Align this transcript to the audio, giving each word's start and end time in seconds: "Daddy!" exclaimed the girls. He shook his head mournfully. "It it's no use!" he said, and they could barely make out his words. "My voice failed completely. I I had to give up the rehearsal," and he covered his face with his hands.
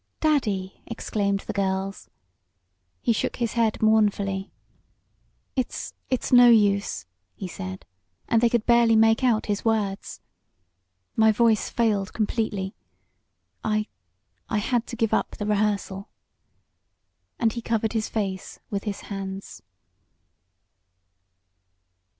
"Daddy!" 0.19 0.81
exclaimed 0.87 1.41
the 1.41 1.53
girls. 1.53 2.09
He 3.01 3.13
shook 3.13 3.35
his 3.35 3.53
head 3.53 3.83
mournfully. 3.83 4.51
"It 5.55 5.93
it's 6.09 6.31
no 6.31 6.49
use!" 6.49 7.05
he 7.35 7.47
said, 7.47 7.85
and 8.27 8.41
they 8.41 8.49
could 8.49 8.65
barely 8.65 8.95
make 8.95 9.23
out 9.23 9.45
his 9.45 9.63
words. 9.63 10.19
"My 11.15 11.31
voice 11.31 11.69
failed 11.69 12.13
completely. 12.13 12.73
I 13.63 13.85
I 14.49 14.57
had 14.57 14.87
to 14.87 14.95
give 14.95 15.13
up 15.13 15.37
the 15.37 15.45
rehearsal," 15.45 16.09
and 17.37 17.53
he 17.53 17.61
covered 17.61 17.93
his 17.93 18.09
face 18.09 18.59
with 18.71 18.85
his 18.85 19.01
hands. 19.01 19.61